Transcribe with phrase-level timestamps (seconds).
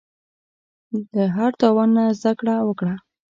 [1.15, 2.95] له هر تاوان نه زده کړه وکړه.